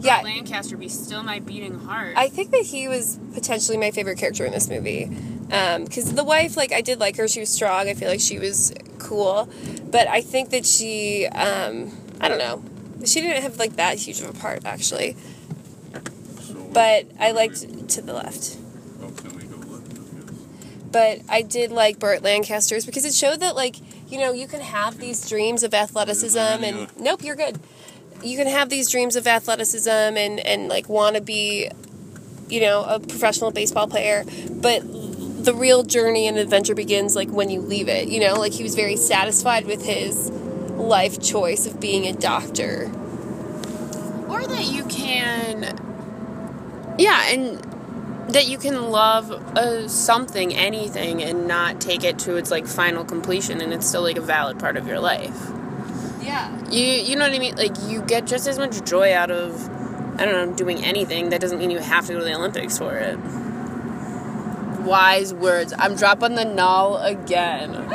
Yeah, 0.01 0.21
Lancaster 0.23 0.77
be 0.77 0.89
still 0.89 1.23
my 1.23 1.41
beating 1.41 1.79
heart. 1.81 2.15
I 2.17 2.29
think 2.29 2.51
that 2.53 2.63
he 2.63 2.87
was 2.87 3.19
potentially 3.35 3.77
my 3.77 3.91
favorite 3.91 4.19
character 4.19 4.45
in 4.45 4.53
this 4.53 4.69
movie. 4.69 5.07
Because 5.49 6.13
the 6.15 6.25
wife, 6.25 6.57
like, 6.57 6.73
I 6.73 6.83
did 6.83 7.01
like 7.01 7.17
her. 7.17 7.27
She 7.27 7.41
was 7.41 7.49
strong. 7.49 7.89
I 7.89 7.95
feel 7.95 8.09
like 8.09 8.21
she 8.21 8.39
was 8.39 8.73
cool. 8.99 9.49
But 9.91 10.07
I 10.07 10.21
think 10.21 10.51
that 10.51 10.67
she, 10.67 11.27
um, 11.27 11.91
I 12.21 12.29
don't 12.29 12.39
know. 12.39 12.63
She 13.05 13.21
didn't 13.21 13.43
have, 13.43 13.59
like, 13.59 13.77
that 13.77 13.99
huge 13.99 14.21
of 14.21 14.29
a 14.29 14.39
part, 14.39 14.65
actually. 14.67 15.17
So, 16.43 16.55
But 16.73 17.07
I 17.19 17.31
liked 17.31 17.89
to 17.89 18.03
the 18.03 18.13
left. 18.13 18.59
Oh, 19.03 19.11
can 19.11 19.35
we 19.37 19.45
go 19.45 19.57
left? 19.57 19.93
I. 19.93 20.91
But 20.93 21.21
I 21.29 21.43
did 21.43 21.73
like 21.73 21.99
Burt 21.99 22.23
Lancaster's 22.23 22.85
because 22.85 23.05
it 23.05 23.15
showed 23.15 23.41
that, 23.41 23.57
like, 23.57 23.77
you 24.09 24.19
know, 24.19 24.33
you 24.33 24.47
can 24.47 24.61
have 24.61 24.99
these 24.99 25.29
dreams 25.29 25.63
of 25.63 25.75
athleticism 25.75 26.39
and. 26.39 26.89
Nope, 26.99 27.23
you're 27.23 27.37
good. 27.37 27.61
You 28.23 28.37
can 28.37 28.47
have 28.49 28.69
these 28.69 28.91
dreams 28.91 29.17
of 29.17 29.27
athleticism 29.27 29.89
and, 29.91 30.41
and 30.41 30.69
like, 30.69 30.89
want 30.89 31.17
to 31.17 31.23
be, 31.23 31.71
you 32.49 32.61
know, 32.61 32.83
a 32.85 32.99
professional 32.99 33.51
baseball 33.53 33.87
player. 33.87 34.25
But 34.51 34.83
the 35.45 35.55
real 35.55 35.85
journey 35.85 36.27
and 36.27 36.37
adventure 36.39 36.75
begins, 36.75 37.15
like, 37.15 37.31
when 37.31 37.49
you 37.51 37.61
leave 37.61 37.89
it. 37.89 38.09
You 38.09 38.21
know, 38.21 38.35
like, 38.35 38.53
he 38.53 38.63
was 38.65 38.75
very 38.75 38.97
satisfied 38.97 39.67
with 39.67 39.85
his 39.85 40.31
life 40.31 41.21
choice 41.21 41.67
of 41.67 41.79
being 41.79 42.07
a 42.07 42.13
doctor. 42.13 42.91
or 44.29 44.47
that 44.47 44.65
you 44.67 44.85
can 44.85 45.77
yeah 46.99 47.29
and 47.29 47.65
that 48.29 48.47
you 48.47 48.59
can 48.59 48.91
love 48.91 49.31
uh, 49.57 49.89
something 49.89 50.55
anything 50.55 51.23
and 51.23 51.47
not 51.49 51.81
take 51.81 52.05
it 52.05 52.19
to 52.21 52.37
its 52.37 52.51
like 52.51 52.67
final 52.67 53.05
completion 53.05 53.61
and 53.61 53.73
it's 53.73 53.87
still 53.87 54.03
like 54.03 54.19
a 54.19 54.21
valid 54.21 54.59
part 54.59 54.77
of 54.77 54.87
your 54.87 55.01
life 55.01 55.51
Yeah. 56.21 56.51
you 56.69 56.83
you 56.83 57.17
know 57.17 57.25
what 57.27 57.35
i 57.35 57.39
mean 57.39 57.57
like 57.57 57.75
you 57.87 58.03
get 58.03 58.27
just 58.27 58.47
as 58.47 58.59
much 58.59 58.85
joy 58.85 59.15
out 59.15 59.31
of 59.31 59.69
i 60.21 60.25
don't 60.25 60.35
know 60.51 60.55
doing 60.55 60.85
anything 60.85 61.31
that 61.31 61.41
doesn't 61.41 61.59
mean 61.59 61.71
you 61.71 61.79
have 61.79 62.07
to 62.07 62.13
go 62.13 62.19
to 62.19 62.25
the 62.25 62.35
olympics 62.35 62.77
for 62.79 62.97
it 62.97 63.19
wise 64.85 65.33
words 65.35 65.73
i'm 65.79 65.97
dropping 65.97 66.35
the 66.35 66.45
null 66.45 66.97
again 66.99 67.91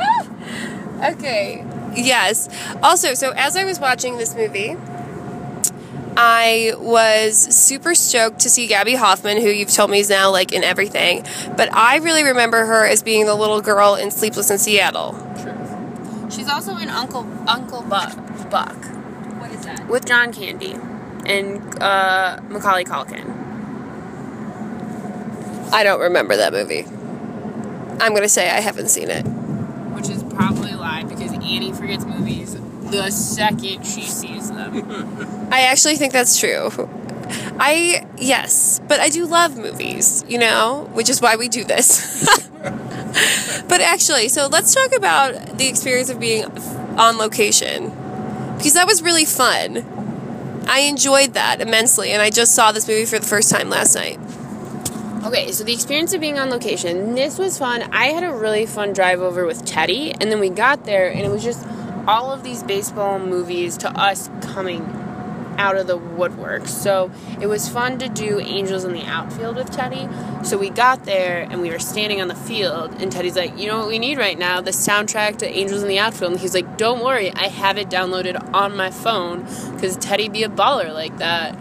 Okay. 1.02 1.64
Yes. 1.96 2.48
Also, 2.82 3.12
so 3.14 3.30
as 3.32 3.56
I 3.56 3.64
was 3.64 3.78
watching 3.78 4.16
this 4.16 4.34
movie, 4.34 4.76
I 6.16 6.72
was 6.78 7.36
super 7.36 7.94
stoked 7.94 8.40
to 8.40 8.50
see 8.50 8.66
Gaby 8.66 8.94
Hoffmann, 8.94 9.38
who 9.38 9.48
you've 9.48 9.72
told 9.72 9.90
me 9.90 9.98
is 10.00 10.10
now 10.10 10.30
like 10.30 10.52
in 10.52 10.62
everything. 10.62 11.24
But 11.56 11.72
I 11.74 11.96
really 11.96 12.22
remember 12.22 12.64
her 12.66 12.86
as 12.86 13.02
being 13.02 13.26
the 13.26 13.34
little 13.34 13.60
girl 13.60 13.94
in 13.96 14.10
Sleepless 14.10 14.50
in 14.50 14.58
Seattle. 14.58 15.12
she's 16.30 16.48
also 16.48 16.76
in 16.76 16.88
uncle 16.88 17.26
uncle 17.48 17.82
buck 17.82 18.14
buck 18.50 18.76
What 19.40 19.50
is 19.50 19.64
that? 19.64 19.88
with 19.88 20.06
John 20.06 20.32
Candy 20.32 20.72
and 21.26 21.82
uh, 21.82 22.38
Macaulay 22.48 22.84
Culkin. 22.84 23.30
I 25.72 25.82
don't 25.82 26.00
remember 26.00 26.36
that 26.36 26.52
movie. 26.52 26.84
I'm 28.00 28.10
going 28.10 28.22
to 28.22 28.28
say 28.28 28.50
I 28.50 28.60
haven't 28.60 28.88
seen 28.88 29.10
it. 29.10 29.22
Which 29.22 30.08
is 30.08 30.22
probably 30.24 30.70
a 30.72 30.76
lie 30.76 31.02
because 31.04 31.32
Annie 31.32 31.72
forgets 31.72 32.04
movies 32.04 32.54
the 32.90 33.10
second 33.10 33.84
she 33.84 34.02
sees 34.02 34.50
them. 34.50 35.48
I 35.52 35.62
actually 35.62 35.96
think 35.96 36.12
that's 36.12 36.38
true. 36.38 36.70
I, 37.58 38.06
yes, 38.18 38.80
but 38.86 39.00
I 39.00 39.08
do 39.08 39.26
love 39.26 39.56
movies, 39.56 40.24
you 40.28 40.38
know, 40.38 40.88
which 40.92 41.08
is 41.08 41.20
why 41.20 41.36
we 41.36 41.48
do 41.48 41.64
this. 41.64 42.26
but 43.68 43.80
actually, 43.80 44.28
so 44.28 44.48
let's 44.48 44.74
talk 44.74 44.94
about 44.94 45.58
the 45.58 45.68
experience 45.68 46.10
of 46.10 46.20
being 46.20 46.44
on 46.98 47.16
location 47.16 47.90
because 48.56 48.74
that 48.74 48.86
was 48.86 49.02
really 49.02 49.24
fun. 49.24 49.84
I 50.66 50.80
enjoyed 50.80 51.34
that 51.34 51.60
immensely, 51.60 52.10
and 52.10 52.22
I 52.22 52.30
just 52.30 52.54
saw 52.54 52.72
this 52.72 52.88
movie 52.88 53.04
for 53.04 53.18
the 53.18 53.26
first 53.26 53.50
time 53.50 53.68
last 53.68 53.94
night. 53.94 54.18
okay, 55.26 55.52
so 55.52 55.64
the 55.64 55.72
experience 55.72 56.14
of 56.14 56.20
being 56.20 56.38
on 56.38 56.50
location, 56.50 57.14
this 57.14 57.38
was 57.38 57.58
fun. 57.58 57.82
I 57.92 58.06
had 58.06 58.24
a 58.24 58.32
really 58.32 58.64
fun 58.64 58.92
drive 58.92 59.20
over 59.20 59.44
with 59.44 59.64
Teddy, 59.64 60.12
and 60.12 60.32
then 60.32 60.40
we 60.40 60.48
got 60.48 60.84
there, 60.84 61.10
and 61.10 61.20
it 61.20 61.30
was 61.30 61.44
just 61.44 61.66
all 62.06 62.32
of 62.32 62.42
these 62.42 62.62
baseball 62.62 63.18
movies 63.18 63.76
to 63.78 63.90
us 63.90 64.30
coming 64.40 64.82
out 65.58 65.76
of 65.76 65.86
the 65.86 65.96
woodwork. 65.96 66.66
So 66.66 67.10
it 67.40 67.46
was 67.46 67.68
fun 67.68 67.98
to 67.98 68.08
do 68.08 68.40
Angels 68.40 68.84
in 68.84 68.92
the 68.92 69.04
Outfield 69.04 69.56
with 69.56 69.70
Teddy. 69.70 70.08
So 70.44 70.58
we 70.58 70.70
got 70.70 71.04
there 71.04 71.46
and 71.50 71.60
we 71.62 71.70
were 71.70 71.78
standing 71.78 72.20
on 72.20 72.28
the 72.28 72.34
field, 72.34 73.00
and 73.00 73.10
Teddy's 73.10 73.36
like, 73.36 73.58
You 73.58 73.68
know 73.68 73.78
what 73.78 73.88
we 73.88 73.98
need 73.98 74.18
right 74.18 74.38
now? 74.38 74.60
The 74.60 74.70
soundtrack 74.70 75.38
to 75.38 75.48
Angels 75.48 75.82
in 75.82 75.88
the 75.88 75.98
Outfield. 75.98 76.32
And 76.32 76.40
he's 76.40 76.54
like, 76.54 76.76
Don't 76.76 77.04
worry, 77.04 77.32
I 77.32 77.48
have 77.48 77.78
it 77.78 77.88
downloaded 77.88 78.52
on 78.54 78.76
my 78.76 78.90
phone 78.90 79.42
because 79.74 79.96
Teddy 79.96 80.28
be 80.28 80.42
a 80.42 80.48
baller 80.48 80.92
like 80.92 81.16
that. 81.18 81.56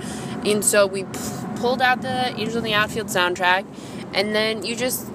And 0.45 0.63
so 0.63 0.85
we 0.85 1.03
p- 1.03 1.19
pulled 1.57 1.81
out 1.81 2.01
the 2.01 2.29
Angels 2.29 2.55
in 2.55 2.63
the 2.63 2.73
Outfield 2.73 3.07
soundtrack, 3.07 3.65
and 4.13 4.35
then 4.35 4.63
you 4.63 4.75
just 4.75 5.12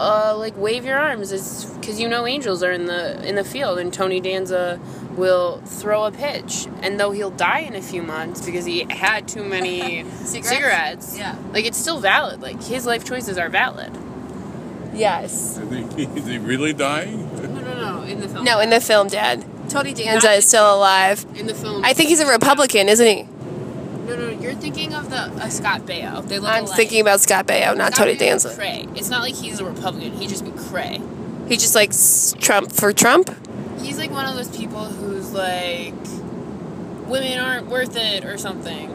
uh, 0.00 0.34
like 0.36 0.56
wave 0.56 0.84
your 0.84 0.98
arms 0.98 1.30
because 1.76 2.00
you 2.00 2.08
know 2.08 2.26
angels 2.26 2.62
are 2.62 2.72
in 2.72 2.86
the 2.86 3.22
in 3.28 3.34
the 3.34 3.44
field 3.44 3.78
and 3.78 3.92
Tony 3.92 4.20
Danza 4.20 4.80
will 5.16 5.58
throw 5.66 6.04
a 6.04 6.10
pitch 6.12 6.66
and 6.82 6.98
though 6.98 7.10
he'll 7.10 7.30
die 7.30 7.60
in 7.60 7.74
a 7.74 7.82
few 7.82 8.02
months 8.02 8.44
because 8.44 8.64
he 8.64 8.84
had 8.88 9.28
too 9.28 9.44
many 9.44 10.04
cigarettes, 10.24 11.18
Yeah. 11.18 11.36
like 11.52 11.64
it's 11.66 11.76
still 11.78 12.00
valid 12.00 12.40
like 12.40 12.62
his 12.62 12.86
life 12.86 13.04
choices 13.04 13.36
are 13.38 13.48
valid 13.48 13.92
Yes. 14.94 15.56
Is 15.58 15.70
he, 15.96 16.02
is 16.18 16.26
he 16.26 16.38
really 16.38 16.72
dying? 16.72 17.28
no 17.36 17.60
no 17.60 17.74
no 17.98 18.02
in 18.02 18.20
the 18.20 18.28
film 18.28 18.44
No, 18.44 18.58
in 18.60 18.70
the 18.70 18.80
film, 18.80 19.08
Dad. 19.08 19.44
Tony 19.68 19.94
Danza 19.94 20.32
is 20.32 20.46
still 20.48 20.74
alive. 20.74 21.24
in 21.36 21.46
the 21.46 21.54
film. 21.54 21.84
I 21.84 21.92
think 21.92 22.08
he's 22.08 22.18
a 22.18 22.26
Republican, 22.26 22.88
isn't 22.88 23.06
he? 23.06 23.28
No, 24.10 24.30
no, 24.30 24.40
you're 24.40 24.54
thinking 24.54 24.92
of 24.94 25.08
the 25.10 25.16
uh, 25.16 25.48
Scott 25.48 25.82
Baio. 25.82 26.26
They 26.26 26.38
look 26.38 26.50
I'm 26.50 26.64
alike. 26.64 26.76
thinking 26.76 27.00
about 27.00 27.20
Scott 27.20 27.46
Baio, 27.46 27.76
not 27.76 27.94
Scott 27.94 28.04
Tony 28.06 28.16
Baio 28.16 28.18
Danza. 28.18 28.54
Cray. 28.54 28.86
It's 28.96 29.08
not 29.08 29.22
like 29.22 29.34
he's 29.34 29.60
a 29.60 29.64
Republican. 29.64 30.12
He 30.12 30.26
just 30.26 30.44
be 30.44 30.50
cray. 30.50 31.00
He 31.48 31.56
just 31.56 31.74
likes 31.74 32.34
Trump 32.38 32.72
for 32.72 32.92
Trump. 32.92 33.30
He's 33.80 33.98
like 33.98 34.10
one 34.10 34.26
of 34.26 34.34
those 34.34 34.54
people 34.56 34.84
who's 34.84 35.32
like, 35.32 35.94
women 37.08 37.38
aren't 37.38 37.66
worth 37.68 37.96
it 37.96 38.24
or 38.24 38.36
something. 38.38 38.88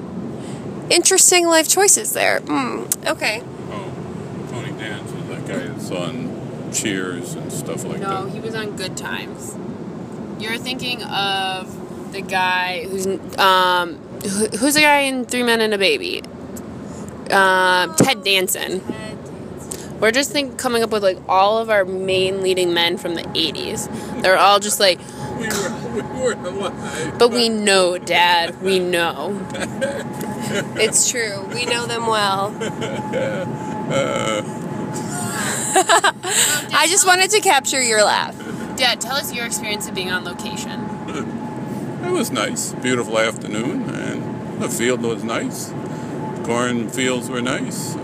Interesting 0.90 1.48
life 1.48 1.68
choices 1.68 2.14
there. 2.14 2.40
Hmm. 2.42 2.84
Okay. 3.08 3.42
Oh, 3.72 4.48
Tony 4.52 4.72
Danza, 4.80 5.16
that 5.16 5.48
guy 5.48 5.68
that's 5.68 5.92
on 5.92 6.72
Cheers 6.74 7.36
and 7.36 7.52
stuff 7.54 7.84
like 7.86 8.00
No, 8.02 8.10
that. 8.10 8.26
No, 8.26 8.30
he 8.32 8.40
was 8.42 8.54
on 8.54 8.76
Good 8.76 8.98
Times. 8.98 9.56
You're 10.40 10.58
thinking 10.58 11.02
of 11.04 12.12
the 12.12 12.22
guy 12.22 12.86
who's 12.86 13.08
um 13.38 13.96
who, 13.96 14.05
who's 14.30 14.74
the 14.74 14.82
guy 14.82 15.02
in 15.02 15.26
Three 15.26 15.44
Men 15.44 15.62
and 15.62 15.74
a 15.74 15.78
Baby? 15.78 16.22
Um, 17.32 17.96
Ted 17.96 18.24
Danson. 18.24 18.82
We're 20.00 20.12
just 20.12 20.32
think 20.32 20.58
coming 20.58 20.84
up 20.84 20.92
with 20.92 21.04
like 21.04 21.18
all 21.28 21.58
of 21.58 21.70
our 21.70 21.86
main 21.86 22.42
leading 22.42 22.74
men 22.74 22.98
from 22.98 23.16
the 23.16 23.22
80s. 23.24 24.22
They're 24.22 24.38
all 24.38 24.60
just 24.60 24.80
like, 24.80 25.00
We 25.40 25.48
were, 25.48 25.72
we 25.94 26.02
were 26.22 26.34
alive. 26.34 27.18
but 27.18 27.32
we 27.32 27.50
know, 27.50 27.98
Dad, 27.98 28.62
we 28.62 28.80
know. 28.80 29.48
It's 30.78 31.10
true. 31.10 31.46
We 31.54 31.66
know 31.66 31.86
them 31.86 32.08
well. 32.08 32.56
I 35.78 36.88
just 36.90 37.06
wanted 37.06 37.32
to 37.32 37.42
capture 37.42 37.82
your 37.82 38.04
laugh. 38.04 38.38
Dad, 38.78 39.02
tell 39.02 39.16
us 39.16 39.34
your 39.34 39.46
experience 39.46 39.88
of 39.88 39.96
being 39.96 40.12
on 40.12 40.24
location. 40.24 40.82
It 42.06 42.12
was 42.12 42.32
nice. 42.32 42.74
Beautiful 42.74 43.18
afternoon, 43.20 43.90
and 43.90 44.62
the 44.62 44.70
field 44.70 45.02
was 45.02 45.24
nice. 45.24 45.74
Corn 46.44 46.90
fields 46.90 47.30
were 47.30 47.42
nice. 47.42 47.96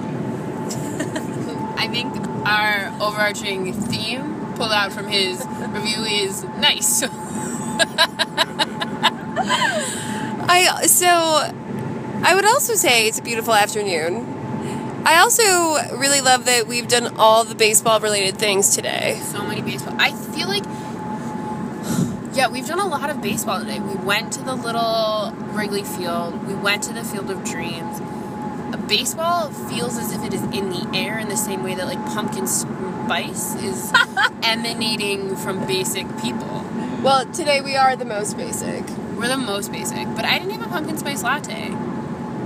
I 1.78 1.88
think 1.88 2.14
our 2.46 2.92
overarching 3.02 3.74
theme 3.74 4.54
pulled 4.56 4.72
out 4.72 4.92
from 4.92 5.08
his 5.08 5.46
review 5.70 6.04
is 6.04 6.44
nice. 6.58 7.04
I 10.54 10.86
so 10.88 11.08
I 11.08 12.36
would 12.36 12.46
also 12.46 12.76
say 12.76 13.08
it's 13.08 13.20
a 13.20 13.24
beautiful 13.24 13.54
afternoon. 13.54 14.38
I 15.06 15.20
also 15.20 15.98
really 15.98 16.22
love 16.22 16.46
that 16.46 16.68
we've 16.68 16.88
done 16.88 17.18
all 17.18 17.44
the 17.44 17.56
baseball 17.56 18.00
related 18.00 18.38
things 18.38 18.76
today. 18.76 19.20
so 19.24 19.44
many 19.44 19.62
baseball. 19.62 19.96
I 19.98 20.12
feel 20.12 20.48
like, 20.48 20.64
yeah, 22.34 22.48
we've 22.48 22.66
done 22.66 22.80
a 22.80 22.88
lot 22.88 23.10
of 23.10 23.22
baseball 23.22 23.60
today. 23.60 23.80
We 23.80 23.96
went 23.96 24.34
to 24.34 24.42
the 24.42 24.56
little 24.56 25.32
Wrigley 25.54 25.84
Field. 25.84 26.48
We 26.48 26.54
went 26.54 26.84
to 26.84 26.94
the 26.94 27.04
Field 27.04 27.30
of 27.30 27.44
Dreams. 27.44 28.00
Baseball 28.88 29.50
feels 29.70 29.98
as 29.98 30.12
if 30.14 30.24
it 30.24 30.34
is 30.34 30.44
in 30.44 30.70
the 30.70 30.90
air 30.94 31.18
in 31.18 31.30
the 31.30 31.38
same 31.38 31.64
way 31.64 31.76
that 31.76 31.86
like 31.86 32.04
pumpkin 32.08 32.46
spice 32.46 33.56
is 33.56 33.92
emanating 34.44 35.36
from 35.38 35.66
basic 35.66 36.06
people. 36.20 36.66
Well, 37.02 37.26
today 37.32 37.62
we 37.62 37.76
are 37.76 37.96
the 37.96 38.06
most 38.06 38.36
basic. 38.38 38.88
We're 39.16 39.30
the 39.30 39.38
most 39.38 39.72
basic, 39.72 40.08
but 40.16 40.26
I 40.26 40.40
didn't 40.40 40.52
have 40.52 40.68
a 40.68 40.70
pumpkin 40.70 40.98
spice 40.98 41.24
latte. 41.24 41.70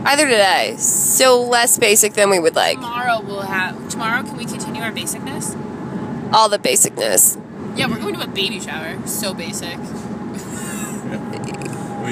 Either 0.06 0.28
did 0.28 0.40
I. 0.40 0.76
So 0.76 1.42
less 1.42 1.80
basic 1.80 2.14
than 2.14 2.30
we 2.30 2.38
would 2.38 2.56
like. 2.56 2.76
Tomorrow 2.76 3.22
we'll 3.22 3.42
have. 3.42 3.90
Tomorrow, 3.90 4.22
can 4.22 4.38
we 4.38 4.46
continue 4.46 4.84
our 4.84 4.92
basicness? 4.92 5.60
All 6.32 6.48
the 6.48 6.60
basicness. 6.60 7.42
Yeah, 7.76 7.88
we're 7.88 8.00
going 8.00 8.16
to 8.16 8.24
a 8.24 8.28
baby 8.28 8.60
shower. 8.60 9.06
So 9.08 9.34
basic. 9.34 9.78
Well, 9.78 9.86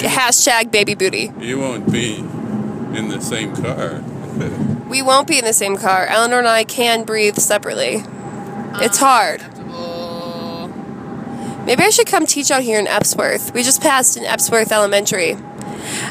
Hashtag 0.00 0.70
baby 0.70 0.94
booty. 0.94 1.32
you 1.40 1.58
won't 1.58 1.90
be 1.90 2.16
in 2.18 3.08
the 3.08 3.20
same 3.20 3.54
car. 3.56 4.02
We 4.88 5.02
won't 5.02 5.28
be 5.28 5.38
in 5.38 5.44
the 5.44 5.52
same 5.52 5.76
car. 5.76 6.06
Eleanor 6.06 6.38
and 6.40 6.48
I 6.48 6.64
can 6.64 7.04
breathe 7.04 7.36
separately. 7.38 8.02
It's 8.76 8.98
hard. 8.98 9.40
Acceptable. 9.40 10.68
Maybe 11.64 11.82
I 11.82 11.90
should 11.90 12.06
come 12.08 12.26
teach 12.26 12.50
out 12.50 12.62
here 12.62 12.78
in 12.78 12.86
Epworth. 12.86 13.54
We 13.54 13.62
just 13.62 13.80
passed 13.80 14.16
in 14.16 14.24
Epworth 14.24 14.72
Elementary. 14.72 15.36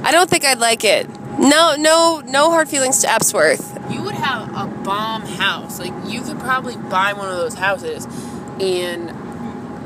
I 0.01 0.11
don't 0.11 0.29
think 0.29 0.45
I'd 0.45 0.59
like 0.59 0.83
it. 0.83 1.07
No, 1.37 1.75
no, 1.77 2.21
no 2.25 2.49
hard 2.51 2.69
feelings 2.69 3.01
to 3.01 3.11
Epworth. 3.11 3.77
You 3.91 4.01
would 4.03 4.15
have 4.15 4.49
a 4.49 4.67
bomb 4.83 5.23
house. 5.23 5.79
Like 5.79 5.93
you 6.07 6.21
could 6.21 6.39
probably 6.39 6.77
buy 6.77 7.13
one 7.13 7.29
of 7.29 7.37
those 7.37 7.55
houses, 7.55 8.05
and 8.59 9.12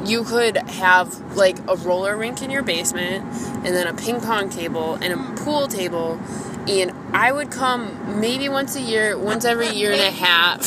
you 0.08 0.24
could 0.24 0.58
have 0.58 1.36
like 1.36 1.58
a 1.68 1.76
roller 1.76 2.16
rink 2.18 2.42
in 2.42 2.50
your 2.50 2.64
basement, 2.64 3.24
and 3.66 3.68
then 3.76 3.88
a 3.88 3.94
ping 3.94 4.22
pong 4.22 4.50
table 4.50 4.96
and 4.96 5.14
a 5.14 5.44
pool 5.44 5.68
table. 5.68 6.20
And 6.68 6.92
I 7.16 7.32
would 7.32 7.52
come 7.52 8.20
maybe 8.20 8.50
once 8.50 8.76
a 8.76 8.82
year, 8.82 9.18
once 9.18 9.46
every 9.46 9.70
year 9.70 9.92
and 9.92 10.02
a 10.02 10.12
half. 10.12 10.60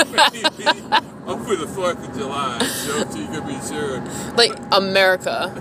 Over 1.26 1.54
the 1.56 1.66
4th 1.66 2.08
of 2.08 2.16
July, 2.16 2.58
so 2.58 2.98
you 3.16 3.26
can 3.26 3.46
be 3.46 3.58
sure. 3.66 4.00
like 4.36 4.52
America. 4.72 5.52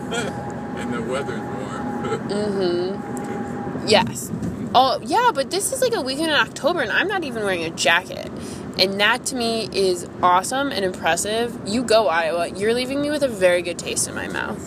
And 0.79 0.93
the 0.93 1.01
weather's 1.01 1.41
warm. 1.41 2.29
Mm-hmm. 2.29 3.88
Yes. 3.88 4.31
Oh, 4.74 5.00
yeah, 5.03 5.31
but 5.33 5.51
this 5.51 5.74
is 5.74 5.81
like 5.81 5.93
a 5.93 6.01
weekend 6.01 6.29
in 6.31 6.38
October, 6.38 6.79
and 6.81 6.91
I'm 6.91 7.07
not 7.07 7.24
even 7.24 7.43
wearing 7.43 7.65
a 7.65 7.69
jacket. 7.69 8.31
And 8.79 9.00
that 9.01 9.25
to 9.27 9.36
me 9.36 9.67
is 9.74 10.07
awesome 10.24 10.71
and 10.71 10.86
impressive. 10.86 11.59
You 11.65 11.83
go, 11.83 12.07
Iowa. 12.07 12.48
You're 12.48 12.74
leaving 12.74 13.01
me 13.01 13.12
with 13.12 13.24
a 13.24 13.27
very 13.27 13.62
good 13.62 13.77
taste 13.77 14.07
in 14.07 14.15
my 14.15 14.29
mouth. 14.29 14.57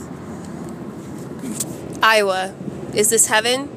Iowa. 2.02 2.54
Is 2.95 3.09
this 3.09 3.26
heaven? 3.28 3.71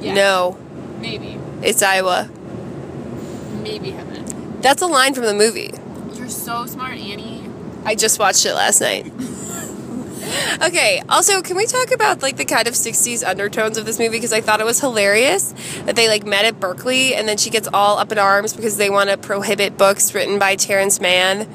Yeah. 0.00 0.14
No, 0.14 0.58
Maybe. 1.00 1.36
it's 1.62 1.82
Iowa. 1.82 2.30
Maybe 3.62 3.90
heaven. 3.90 4.60
That's 4.60 4.82
a 4.82 4.86
line 4.86 5.14
from 5.14 5.24
the 5.24 5.34
movie. 5.34 5.72
You're 6.14 6.28
so 6.28 6.64
smart, 6.66 6.98
Annie. 6.98 7.48
I 7.84 7.96
just 7.96 8.20
watched 8.20 8.46
it 8.46 8.54
last 8.54 8.80
night. 8.80 9.12
okay, 10.62 11.02
also, 11.08 11.42
can 11.42 11.56
we 11.56 11.66
talk 11.66 11.90
about 11.92 12.22
like 12.22 12.36
the 12.36 12.44
kind 12.44 12.66
of 12.66 12.74
60s 12.74 13.26
undertones 13.26 13.78
of 13.78 13.86
this 13.86 13.98
movie 13.98 14.16
because 14.16 14.32
I 14.32 14.40
thought 14.40 14.60
it 14.60 14.66
was 14.66 14.80
hilarious 14.80 15.54
that 15.84 15.96
they 15.96 16.08
like 16.08 16.24
met 16.24 16.44
at 16.44 16.60
Berkeley 16.60 17.14
and 17.14 17.28
then 17.28 17.36
she 17.36 17.50
gets 17.50 17.68
all 17.72 17.98
up 17.98 18.12
in 18.12 18.18
arms 18.18 18.54
because 18.54 18.76
they 18.76 18.90
want 18.90 19.10
to 19.10 19.16
prohibit 19.16 19.76
books 19.76 20.14
written 20.14 20.38
by 20.38 20.56
Terence 20.56 21.00
Mann 21.00 21.46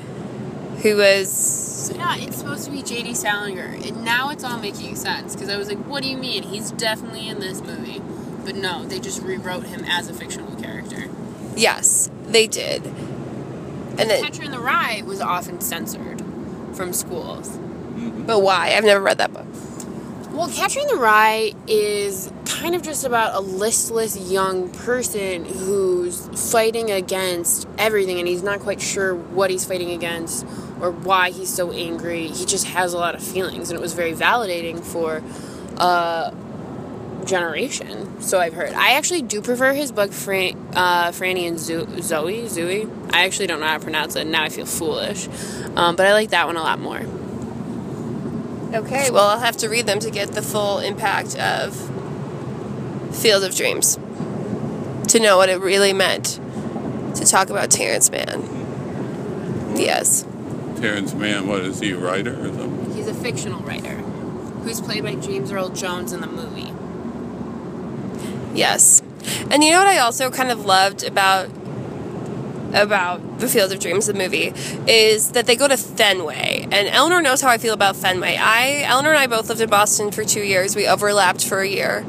who 0.82 0.98
was 0.98 1.92
Yeah, 1.96 2.18
it's 2.18 2.38
supposed 2.38 2.66
to 2.66 2.72
be 2.72 2.84
J.D. 2.84 3.16
Salinger. 3.16 3.78
And 3.84 4.04
now 4.04 4.30
it's 4.30 4.44
all 4.44 4.60
making 4.60 4.96
sense 4.96 5.34
because 5.34 5.50
I 5.50 5.58
was 5.58 5.68
like, 5.68 5.80
what 5.86 6.04
do 6.04 6.10
you 6.10 6.18
mean? 6.18 6.44
He's 6.44 6.72
definitely 6.72 7.28
in 7.28 7.40
this 7.40 7.62
movie. 7.62 8.02
But 8.46 8.56
no, 8.56 8.86
they 8.86 9.00
just 9.00 9.22
rewrote 9.22 9.66
him 9.66 9.84
as 9.86 10.10
a 10.10 10.14
fictional 10.14 10.56
character. 10.56 11.10
yes, 11.56 12.10
they 12.26 12.48
did. 12.48 12.86
And 12.86 14.10
then 14.10 14.24
Catcher 14.24 14.44
in 14.44 14.52
the 14.52 14.60
Rye 14.60 15.02
was 15.06 15.20
often 15.22 15.60
censored 15.60 16.22
from 16.74 16.94
schools. 16.94 17.58
But 18.28 18.42
why? 18.42 18.74
I've 18.76 18.84
never 18.84 19.02
read 19.02 19.18
that 19.18 19.34
book. 19.34 19.46
Well, 20.32 20.50
Catcher 20.50 20.82
in 20.82 20.88
the 20.88 20.98
Rye 20.98 21.54
is 21.66 22.32
kind 22.46 22.76
of 22.76 22.84
just 22.84 23.04
about 23.06 23.34
a 23.34 23.40
listless 23.40 24.16
young 24.32 24.70
person 24.70 25.46
who's 25.46 26.28
fighting 26.52 26.92
against 26.92 27.68
everything 27.80 28.20
and 28.20 28.28
he's 28.28 28.44
not 28.44 28.60
quite 28.60 28.80
sure 28.80 29.16
what 29.16 29.50
he's 29.50 29.66
fighting 29.66 29.92
against 29.92 30.46
or 30.80 30.92
why 30.92 31.32
he's 31.32 31.52
so 31.52 31.72
angry. 31.72 32.28
He 32.28 32.46
just 32.46 32.68
has 32.68 32.94
a 32.94 32.98
lot 33.00 33.16
of 33.16 33.24
feelings 33.24 33.72
and 33.72 33.80
it 33.80 33.82
was 33.82 33.94
very 33.94 34.14
validating 34.14 34.84
for 34.84 35.24
a 35.78 36.32
generation. 37.26 38.22
So 38.22 38.40
I've 38.40 38.54
heard. 38.54 38.74
I 38.74 38.92
actually 38.92 39.24
do 39.24 39.42
prefer 39.42 39.74
his 39.74 39.92
book, 39.92 40.12
Fran- 40.12 40.58
uh, 40.76 41.08
Franny 41.12 41.48
and 41.48 41.60
Zo- 41.60 41.86
Zooey. 41.86 42.44
Zooey. 42.44 43.14
I 43.14 43.26
actually 43.26 43.48
don't 43.48 43.60
know 43.60 43.68
how 43.68 43.78
to 43.78 43.84
pronounce 43.84 44.16
it. 44.16 44.28
Now 44.28 44.44
I 44.44 44.50
feel 44.50 44.66
foolish, 44.66 45.28
um, 45.76 45.96
but 45.96 46.06
I 46.06 46.14
like 46.14 46.30
that 46.30 46.46
one 46.46 46.58
a 46.58 46.62
lot 46.62 46.80
more. 46.80 47.02
Okay, 48.74 49.10
well, 49.12 49.28
I'll 49.28 49.40
have 49.40 49.58
to 49.58 49.70
read 49.70 49.86
them 49.86 50.00
to 50.00 50.12
get 50.12 50.34
the 50.34 50.42
full 50.42 50.80
impact 50.80 51.38
of 51.38 51.76
Field 53.16 53.44
of 53.44 53.56
Dreams. 53.56 53.98
To 55.10 55.20
know 55.20 55.38
what 55.38 55.48
it 55.48 55.60
really 55.62 55.94
meant 55.94 56.40
to 57.16 57.26
talk 57.26 57.50
about 57.50 57.72
Terence 57.72 58.12
Mann. 58.12 59.76
Yes. 59.78 60.26
Terence 60.80 61.14
Mann, 61.14 61.48
what 61.48 61.62
is 61.62 61.80
he, 61.80 61.92
a 61.92 61.98
writer 61.98 62.34
or 62.40 62.48
something? 62.54 62.94
He's 62.94 63.08
a 63.08 63.14
fictional 63.14 63.62
writer 63.62 63.96
who's 64.64 64.82
played 64.82 65.04
by 65.04 65.16
James 65.16 65.52
Earl 65.52 65.70
Jones 65.70 66.12
in 66.12 66.20
the 66.20 66.28
movie. 66.28 66.74
Yes. 68.54 69.02
And 69.50 69.64
you 69.64 69.72
know 69.72 69.80
what 69.80 69.88
I 69.88 70.00
also 70.00 70.30
kind 70.30 70.52
of 70.52 70.66
loved 70.66 71.04
about 71.04 71.50
about 72.74 73.40
the 73.40 73.48
Field 73.48 73.72
of 73.72 73.80
Dreams, 73.80 74.08
the 74.08 74.14
movie, 74.14 74.54
is 74.88 75.32
that 75.32 75.46
they 75.46 75.56
go 75.56 75.68
to 75.68 75.78
Fenway. 75.78 76.68
And 76.72 76.88
Eleanor 76.88 77.22
knows 77.22 77.42
how 77.42 77.50
I 77.50 77.58
feel 77.58 77.74
about 77.74 77.96
Fenway. 77.96 78.38
I 78.38 78.84
Eleanor 78.84 79.12
and 79.12 79.20
I 79.20 79.28
both 79.28 79.50
lived 79.50 79.62
in 79.62 79.70
Boston 79.70 80.12
for 80.12 80.24
two 80.24 80.42
years. 80.42 80.76
We 80.76 80.88
overlapped 80.88 81.46
for 81.46 81.60
a 81.60 81.68
year. 81.68 82.06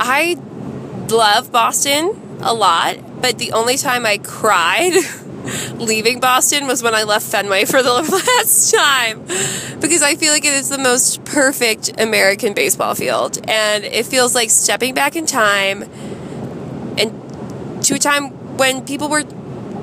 I 0.00 0.36
love 1.08 1.50
Boston 1.50 2.38
a 2.40 2.54
lot, 2.54 3.20
but 3.20 3.38
the 3.38 3.52
only 3.52 3.76
time 3.76 4.06
I 4.06 4.18
cried 4.18 4.94
leaving 5.74 6.20
Boston 6.20 6.66
was 6.66 6.82
when 6.82 6.94
I 6.94 7.04
left 7.04 7.26
Fenway 7.26 7.64
for 7.64 7.82
the 7.82 7.92
last 8.38 8.74
time 8.74 9.22
because 9.80 10.02
I 10.02 10.14
feel 10.14 10.32
like 10.32 10.44
it 10.44 10.54
is 10.54 10.68
the 10.68 10.78
most 10.78 11.24
perfect 11.24 12.00
American 12.00 12.54
baseball 12.54 12.94
field 12.94 13.38
and 13.48 13.84
it 13.84 14.06
feels 14.06 14.34
like 14.34 14.50
stepping 14.50 14.94
back 14.94 15.16
in 15.16 15.26
time 15.26 15.84
and 16.98 17.84
to 17.84 17.94
a 17.94 17.98
time 17.98 18.30
when 18.58 18.84
people 18.84 19.08
were 19.08 19.22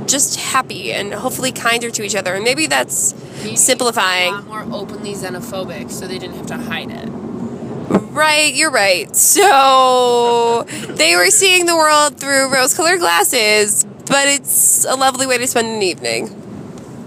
just 0.07 0.39
happy 0.39 0.91
and 0.93 1.13
hopefully 1.13 1.51
kinder 1.51 1.89
to 1.91 2.03
each 2.03 2.15
other 2.15 2.33
and 2.35 2.43
maybe 2.43 2.67
that's 2.67 3.13
Maybe 3.43 3.55
simplifying. 3.55 4.33
A 4.33 4.41
lot 4.41 4.67
more 4.67 4.81
openly 4.81 5.13
xenophobic, 5.13 5.91
so 5.91 6.07
they 6.07 6.17
didn't 6.19 6.35
have 6.37 6.45
to 6.47 6.57
hide 6.57 6.89
it. 6.91 7.09
Right, 7.09 8.53
you're 8.55 8.71
right. 8.71 9.13
So 9.15 10.63
they 10.89 11.15
were 11.15 11.27
seeing 11.27 11.65
the 11.65 11.75
world 11.75 12.17
through 12.17 12.53
rose 12.53 12.73
colored 12.73 12.99
glasses, 12.99 13.85
but 14.07 14.27
it's 14.27 14.85
a 14.85 14.95
lovely 14.95 15.27
way 15.27 15.37
to 15.37 15.47
spend 15.47 15.67
an 15.67 15.81
evening. 15.83 16.29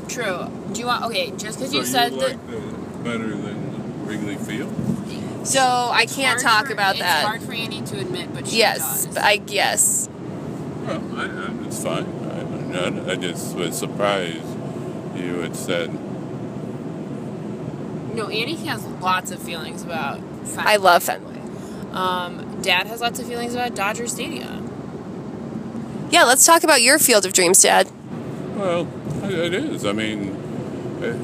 True. 0.08 0.50
Do 0.72 0.80
you 0.80 0.86
want? 0.86 1.04
Okay, 1.06 1.30
just 1.36 1.58
because 1.58 1.70
So 1.72 1.78
you 1.78 1.84
said 1.84 2.12
you 2.12 2.20
that. 2.20 2.28
like 2.30 2.46
the 2.46 2.58
better 3.04 3.28
than 3.28 4.06
Wrigley 4.06 4.36
Field? 4.36 4.72
So 5.46 5.60
I 5.60 6.04
can't 6.06 6.38
talk 6.40 6.66
for- 6.66 6.72
about 6.74 6.96
it's 6.96 7.00
that. 7.04 7.20
It's 7.20 7.26
hard 7.28 7.42
for 7.42 7.52
Annie 7.52 7.80
to 7.82 7.98
admit, 7.98 8.34
but 8.34 8.46
she 8.48 8.58
Yes, 8.58 9.06
does. 9.06 9.16
I 9.16 9.40
yes. 9.46 10.08
Well, 10.86 11.02
I, 11.16 11.24
I, 11.24 11.66
it's 11.66 11.82
fine. 11.82 12.04
I, 12.72 13.10
I, 13.10 13.12
I 13.12 13.16
just 13.16 13.56
was 13.56 13.76
surprised 13.76 14.44
you 15.16 15.40
had 15.40 15.56
said, 15.56 15.92
no, 18.14 18.28
Annie 18.28 18.56
has 18.66 18.84
lots 18.84 19.30
of 19.30 19.40
feelings 19.40 19.82
about. 19.82 20.18
Fenway. 20.18 20.62
I 20.64 20.76
love 20.76 21.04
Fenway. 21.04 21.38
Um, 21.92 22.60
Dad 22.62 22.88
has 22.88 23.00
lots 23.00 23.20
of 23.20 23.28
feelings 23.28 23.54
about 23.54 23.76
Dodger 23.76 24.08
Stadium. 24.08 24.64
Yeah, 26.10 26.24
let's 26.24 26.44
talk 26.44 26.64
about 26.64 26.82
your 26.82 26.98
field 26.98 27.24
of 27.26 27.32
dreams, 27.32 27.62
Dad. 27.62 27.88
well, 28.56 28.88
it 29.22 29.54
is. 29.54 29.84
I 29.84 29.92
mean, 29.92 30.34
eh, 31.02 31.16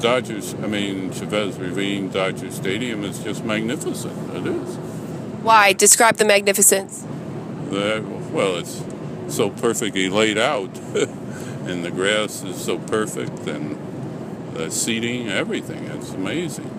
Dodgers, 0.00 0.54
I 0.54 0.68
mean, 0.68 1.12
Chavez 1.12 1.58
Ravine 1.58 2.10
Dodger 2.10 2.50
Stadium 2.52 3.02
is 3.02 3.18
just 3.18 3.44
magnificent. 3.44 4.36
It 4.36 4.46
is. 4.46 4.76
Why? 5.42 5.72
Describe 5.72 6.16
the 6.16 6.24
magnificence. 6.24 7.04
The, 7.70 8.04
well, 8.30 8.56
it's 8.56 8.82
so 9.28 9.50
perfectly 9.50 10.08
laid 10.08 10.38
out, 10.38 10.76
and 10.94 11.84
the 11.84 11.90
grass 11.90 12.42
is 12.42 12.56
so 12.56 12.78
perfect, 12.78 13.46
and 13.46 13.76
the 14.54 14.70
seating, 14.70 15.28
everything. 15.28 15.84
It's 15.84 16.10
amazing. 16.12 16.70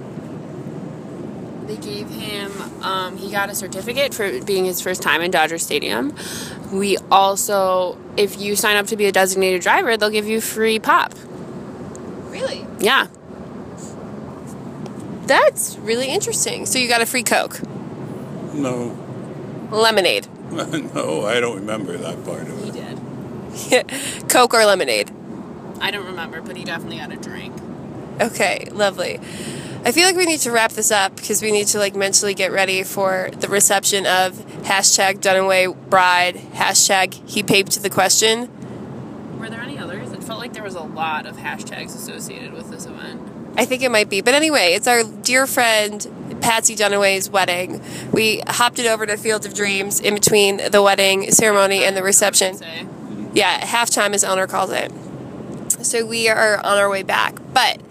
They 1.68 1.76
gave 1.76 2.10
him, 2.10 2.52
um, 2.82 3.18
he 3.18 3.30
got 3.30 3.50
a 3.50 3.56
certificate 3.56 4.14
for 4.14 4.42
being 4.46 4.64
his 4.66 4.80
first 4.80 5.02
time 5.02 5.22
in 5.22 5.32
Dodger 5.32 5.58
Stadium. 5.58 6.16
We 6.72 6.98
also, 7.12 7.98
if 8.16 8.40
you 8.40 8.56
sign 8.56 8.78
up 8.78 8.88
to 8.88 8.96
be 8.96 9.06
a 9.06 9.12
designated 9.12 9.62
driver, 9.62 9.98
they'll 9.98 10.10
give 10.10 10.28
you 10.28 10.40
free 10.40 10.80
pop. 10.80 11.14
Really? 12.30 12.66
Yeah. 12.80 13.08
That's 15.26 15.78
really 15.80 16.08
interesting. 16.08 16.66
So 16.66 16.80
you 16.80 16.88
got 16.88 17.02
a 17.02 17.06
free 17.06 17.24
Coke, 17.24 17.60
No, 18.54 18.98
lemonade, 19.70 20.26
no, 20.96 21.26
I 21.26 21.40
don't 21.40 21.58
remember 21.58 21.98
that 21.98 22.24
part 22.26 22.44
of 22.44 22.68
it. 22.68 22.74
He 23.54 23.70
did. 23.70 24.30
Coke 24.30 24.54
or 24.54 24.66
lemonade. 24.66 25.12
I 25.80 25.92
don't 25.92 26.06
remember, 26.06 26.42
but 26.42 26.56
he 26.56 26.64
definitely 26.64 26.98
had 26.98 27.12
a 27.12 27.18
drink. 27.18 27.56
Okay, 28.20 28.68
lovely. 28.72 29.20
I 29.86 29.92
feel 29.92 30.06
like 30.06 30.16
we 30.16 30.26
need 30.26 30.40
to 30.42 30.52
wrap 30.52 30.72
this 30.72 30.92
up 30.92 31.16
because 31.16 31.42
we 31.42 31.52
need 31.52 31.68
to 31.68 31.78
like 31.78 31.96
mentally 31.96 32.34
get 32.34 32.52
ready 32.52 32.84
for 32.84 33.30
the 33.32 33.48
reception 33.48 34.06
of 34.06 34.34
hashtag 34.64 35.20
Dunaway 35.20 35.90
bride, 35.90 36.36
hashtag 36.36 37.14
he 37.30 37.44
paped 37.44 37.82
the 37.82 37.90
question. 37.90 38.50
Were 39.40 39.50
there 39.50 39.62
any 39.62 39.78
others? 39.78 40.12
It 40.12 40.24
felt 40.24 40.40
like 40.40 40.54
there 40.54 40.64
was 40.64 40.76
a 40.76 40.82
lot 40.82 41.26
of 41.26 41.38
hashtags 41.38 41.96
associated 41.96 42.54
with 42.54 42.72
this 42.72 42.86
event. 42.86 43.22
I 43.58 43.66
think 43.66 43.82
it 43.82 43.90
might 43.90 44.10
be. 44.10 44.22
But 44.22 44.36
anyway, 44.36 44.74
it's 44.74 44.88
our 44.88 45.04
dear 45.04 45.48
friend 45.48 46.40
Patsy 46.42 46.76
Dunaway's 46.76 47.30
wedding. 47.30 47.82
We 48.12 48.42
hopped 48.48 48.78
it 48.80 48.86
over 48.86 49.06
to 49.08 49.18
Field 49.18 49.46
of 49.46 49.54
Dreams 49.56 50.00
in 50.00 50.14
between 50.14 50.62
the 50.72 50.82
wedding 50.82 51.32
ceremony 51.32 51.84
and 51.84 51.98
the 51.98 52.04
reception. 52.04 52.58
Yeah, 53.34 53.60
halftime 53.60 54.14
as 54.14 54.24
owner 54.24 54.48
calls 54.48 54.72
it. 54.72 54.92
So 55.84 56.06
we 56.06 56.30
are 56.30 56.58
on 56.58 56.78
our 56.78 56.90
way 56.90 57.04
back. 57.04 57.36
But 57.54 57.82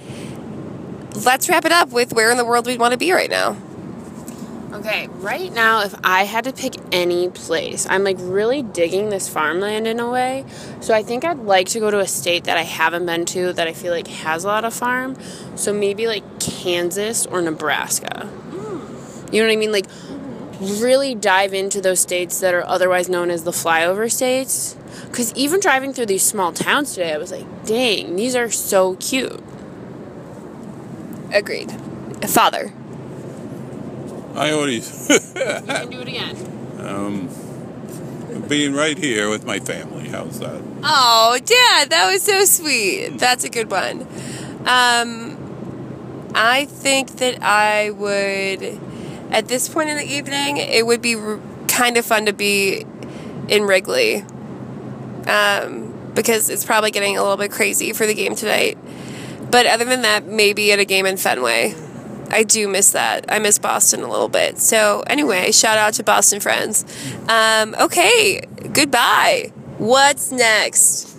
let's 1.24 1.48
wrap 1.48 1.64
it 1.64 1.72
up 1.72 1.90
with 1.90 2.12
where 2.12 2.30
in 2.30 2.36
the 2.36 2.44
world 2.44 2.66
we'd 2.66 2.78
want 2.78 2.92
to 2.92 2.98
be 2.98 3.12
right 3.12 3.30
now. 3.30 3.56
Okay, 4.76 5.08
right 5.20 5.50
now, 5.54 5.84
if 5.84 5.94
I 6.04 6.24
had 6.24 6.44
to 6.44 6.52
pick 6.52 6.74
any 6.92 7.30
place, 7.30 7.86
I'm 7.88 8.04
like 8.04 8.18
really 8.20 8.62
digging 8.62 9.08
this 9.08 9.26
farmland 9.26 9.86
in 9.86 9.98
a 9.98 10.10
way. 10.10 10.44
So 10.80 10.92
I 10.92 11.02
think 11.02 11.24
I'd 11.24 11.38
like 11.38 11.68
to 11.68 11.80
go 11.80 11.90
to 11.90 11.98
a 11.98 12.06
state 12.06 12.44
that 12.44 12.58
I 12.58 12.62
haven't 12.62 13.06
been 13.06 13.24
to 13.26 13.54
that 13.54 13.66
I 13.66 13.72
feel 13.72 13.90
like 13.90 14.06
has 14.06 14.44
a 14.44 14.48
lot 14.48 14.66
of 14.66 14.74
farm. 14.74 15.16
So 15.56 15.72
maybe 15.72 16.06
like 16.06 16.40
Kansas 16.40 17.24
or 17.24 17.40
Nebraska. 17.40 18.26
Hmm. 18.26 19.34
You 19.34 19.40
know 19.40 19.48
what 19.48 19.54
I 19.54 19.56
mean? 19.56 19.72
Like 19.72 19.86
really 20.60 21.14
dive 21.14 21.54
into 21.54 21.80
those 21.80 22.00
states 22.00 22.40
that 22.40 22.52
are 22.52 22.64
otherwise 22.66 23.08
known 23.08 23.30
as 23.30 23.44
the 23.44 23.52
flyover 23.52 24.12
states. 24.12 24.76
Because 25.06 25.32
even 25.32 25.58
driving 25.58 25.94
through 25.94 26.06
these 26.06 26.22
small 26.22 26.52
towns 26.52 26.92
today, 26.92 27.14
I 27.14 27.16
was 27.16 27.32
like, 27.32 27.46
dang, 27.64 28.14
these 28.16 28.36
are 28.36 28.50
so 28.50 28.96
cute. 28.96 29.42
Agreed. 31.32 31.72
Father. 32.28 32.74
I 34.36 34.52
already 34.52 34.76
You 34.76 34.82
can 35.34 35.90
do 35.90 36.00
it 36.00 36.08
again. 36.08 36.36
um, 36.80 37.28
being 38.48 38.74
right 38.74 38.96
here 38.98 39.28
with 39.30 39.44
my 39.46 39.58
family. 39.58 40.08
How's 40.08 40.38
that? 40.40 40.62
Oh, 40.84 41.38
Dad, 41.44 41.90
that 41.90 42.10
was 42.12 42.22
so 42.22 42.44
sweet. 42.44 43.18
That's 43.18 43.44
a 43.44 43.48
good 43.48 43.70
one. 43.70 44.02
Um, 44.66 46.30
I 46.34 46.66
think 46.66 47.12
that 47.16 47.42
I 47.42 47.90
would, 47.90 48.78
at 49.32 49.48
this 49.48 49.68
point 49.68 49.88
in 49.90 49.96
the 49.96 50.04
evening, 50.04 50.58
it 50.58 50.86
would 50.86 51.00
be 51.02 51.16
r- 51.16 51.40
kind 51.68 51.96
of 51.96 52.04
fun 52.04 52.26
to 52.26 52.32
be 52.32 52.84
in 53.48 53.62
Wrigley. 53.64 54.24
Um, 55.26 55.92
because 56.14 56.48
it's 56.50 56.64
probably 56.64 56.90
getting 56.90 57.16
a 57.16 57.22
little 57.22 57.36
bit 57.36 57.50
crazy 57.50 57.92
for 57.92 58.06
the 58.06 58.14
game 58.14 58.34
tonight. 58.36 58.78
But 59.50 59.66
other 59.66 59.84
than 59.84 60.02
that, 60.02 60.26
maybe 60.26 60.72
at 60.72 60.78
a 60.78 60.84
game 60.84 61.04
in 61.06 61.16
Fenway. 61.16 61.74
I 62.30 62.42
do 62.42 62.68
miss 62.68 62.92
that. 62.92 63.24
I 63.28 63.38
miss 63.38 63.58
Boston 63.58 64.02
a 64.02 64.08
little 64.08 64.28
bit. 64.28 64.58
So, 64.58 65.02
anyway, 65.06 65.52
shout 65.52 65.78
out 65.78 65.94
to 65.94 66.02
Boston 66.02 66.40
friends. 66.40 66.84
Um, 67.28 67.74
okay, 67.80 68.40
goodbye. 68.72 69.52
What's 69.78 70.32
next? 70.32 71.15